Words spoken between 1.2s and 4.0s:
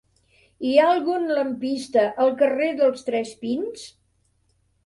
lampista al carrer dels Tres Pins?